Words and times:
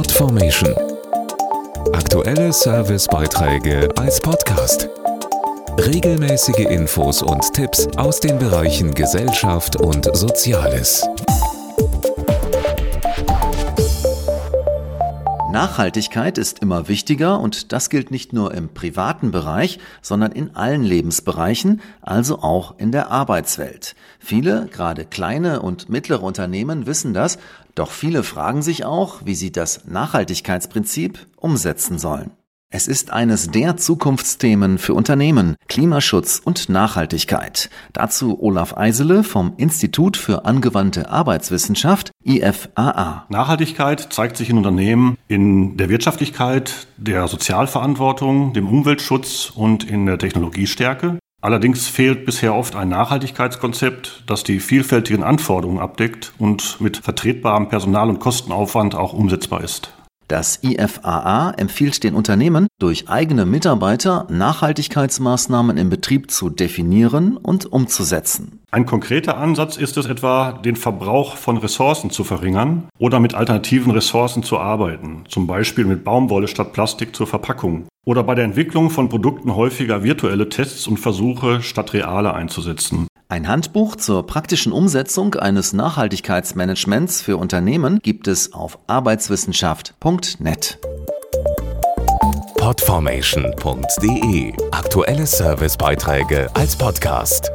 Podformation. 0.00 0.74
Aktuelle 1.92 2.54
Servicebeiträge 2.54 3.86
als 3.98 4.18
Podcast. 4.18 4.88
Regelmäßige 5.76 6.70
Infos 6.70 7.22
und 7.22 7.42
Tipps 7.52 7.86
aus 7.98 8.18
den 8.18 8.38
Bereichen 8.38 8.94
Gesellschaft 8.94 9.76
und 9.76 10.08
Soziales. 10.16 11.06
Nachhaltigkeit 15.50 16.38
ist 16.38 16.60
immer 16.60 16.86
wichtiger 16.86 17.40
und 17.40 17.72
das 17.72 17.90
gilt 17.90 18.12
nicht 18.12 18.32
nur 18.32 18.54
im 18.54 18.68
privaten 18.68 19.32
Bereich, 19.32 19.80
sondern 20.00 20.30
in 20.30 20.54
allen 20.54 20.84
Lebensbereichen, 20.84 21.80
also 22.02 22.38
auch 22.38 22.78
in 22.78 22.92
der 22.92 23.10
Arbeitswelt. 23.10 23.96
Viele, 24.20 24.68
gerade 24.70 25.04
kleine 25.04 25.60
und 25.60 25.88
mittlere 25.88 26.22
Unternehmen 26.22 26.86
wissen 26.86 27.14
das, 27.14 27.38
doch 27.74 27.90
viele 27.90 28.22
fragen 28.22 28.62
sich 28.62 28.84
auch, 28.84 29.22
wie 29.24 29.34
sie 29.34 29.50
das 29.50 29.86
Nachhaltigkeitsprinzip 29.86 31.26
umsetzen 31.36 31.98
sollen. 31.98 32.30
Es 32.72 32.86
ist 32.86 33.12
eines 33.12 33.50
der 33.50 33.76
Zukunftsthemen 33.76 34.78
für 34.78 34.94
Unternehmen, 34.94 35.56
Klimaschutz 35.66 36.40
und 36.42 36.68
Nachhaltigkeit. 36.68 37.68
Dazu 37.92 38.40
Olaf 38.40 38.76
Eisele 38.76 39.24
vom 39.24 39.54
Institut 39.56 40.16
für 40.16 40.44
angewandte 40.44 41.10
Arbeitswissenschaft 41.10 42.12
IFAA. 42.24 43.26
Nachhaltigkeit 43.28 44.12
zeigt 44.12 44.36
sich 44.36 44.50
in 44.50 44.56
Unternehmen 44.56 45.18
in 45.26 45.78
der 45.78 45.88
Wirtschaftlichkeit, 45.88 46.86
der 46.96 47.26
Sozialverantwortung, 47.26 48.52
dem 48.52 48.68
Umweltschutz 48.68 49.50
und 49.52 49.82
in 49.82 50.06
der 50.06 50.18
Technologiestärke. 50.18 51.18
Allerdings 51.40 51.88
fehlt 51.88 52.24
bisher 52.24 52.54
oft 52.54 52.76
ein 52.76 52.90
Nachhaltigkeitskonzept, 52.90 54.22
das 54.28 54.44
die 54.44 54.60
vielfältigen 54.60 55.24
Anforderungen 55.24 55.80
abdeckt 55.80 56.34
und 56.38 56.80
mit 56.80 56.98
vertretbarem 56.98 57.68
Personal- 57.68 58.10
und 58.10 58.20
Kostenaufwand 58.20 58.94
auch 58.94 59.12
umsetzbar 59.12 59.64
ist. 59.64 59.92
Das 60.30 60.60
IFAA 60.62 61.54
empfiehlt 61.56 62.04
den 62.04 62.14
Unternehmen, 62.14 62.68
durch 62.78 63.08
eigene 63.08 63.44
Mitarbeiter 63.44 64.28
Nachhaltigkeitsmaßnahmen 64.30 65.76
im 65.76 65.90
Betrieb 65.90 66.30
zu 66.30 66.50
definieren 66.50 67.36
und 67.36 67.72
umzusetzen. 67.72 68.60
Ein 68.70 68.86
konkreter 68.86 69.38
Ansatz 69.38 69.76
ist 69.76 69.96
es 69.96 70.06
etwa, 70.06 70.52
den 70.52 70.76
Verbrauch 70.76 71.34
von 71.34 71.56
Ressourcen 71.56 72.10
zu 72.10 72.22
verringern 72.22 72.84
oder 72.96 73.18
mit 73.18 73.34
alternativen 73.34 73.90
Ressourcen 73.90 74.44
zu 74.44 74.60
arbeiten, 74.60 75.24
zum 75.26 75.48
Beispiel 75.48 75.84
mit 75.84 76.04
Baumwolle 76.04 76.46
statt 76.46 76.72
Plastik 76.72 77.16
zur 77.16 77.26
Verpackung 77.26 77.88
oder 78.06 78.22
bei 78.22 78.36
der 78.36 78.44
Entwicklung 78.44 78.90
von 78.90 79.08
Produkten 79.08 79.56
häufiger 79.56 80.04
virtuelle 80.04 80.48
Tests 80.48 80.86
und 80.86 80.98
Versuche 80.98 81.60
statt 81.60 81.92
reale 81.92 82.34
einzusetzen. 82.34 83.08
Ein 83.30 83.46
Handbuch 83.46 83.94
zur 83.94 84.26
praktischen 84.26 84.72
Umsetzung 84.72 85.36
eines 85.36 85.72
Nachhaltigkeitsmanagements 85.72 87.22
für 87.22 87.36
Unternehmen 87.36 88.00
gibt 88.00 88.26
es 88.26 88.52
auf 88.52 88.80
arbeitswissenschaft.net. 88.88 90.78
Podformation.de 92.58 94.52
Aktuelle 94.72 95.26
Servicebeiträge 95.26 96.50
als 96.54 96.74
Podcast. 96.74 97.52